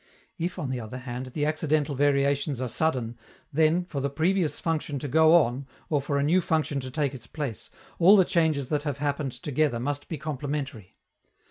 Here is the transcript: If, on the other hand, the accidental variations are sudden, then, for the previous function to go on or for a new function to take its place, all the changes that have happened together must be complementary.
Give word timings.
If, 0.39 0.57
on 0.57 0.71
the 0.71 0.79
other 0.79 0.97
hand, 0.97 1.27
the 1.27 1.45
accidental 1.45 1.93
variations 1.93 2.59
are 2.59 2.67
sudden, 2.67 3.19
then, 3.53 3.85
for 3.85 3.99
the 4.01 4.09
previous 4.09 4.59
function 4.59 4.97
to 4.97 5.07
go 5.07 5.35
on 5.35 5.67
or 5.91 6.01
for 6.01 6.17
a 6.17 6.23
new 6.23 6.41
function 6.41 6.79
to 6.79 6.89
take 6.89 7.13
its 7.13 7.27
place, 7.27 7.69
all 7.99 8.17
the 8.17 8.25
changes 8.25 8.69
that 8.69 8.81
have 8.81 8.97
happened 8.97 9.33
together 9.33 9.79
must 9.79 10.09
be 10.09 10.17
complementary. 10.17 10.95